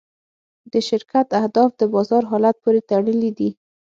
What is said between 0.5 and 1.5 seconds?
د شرکت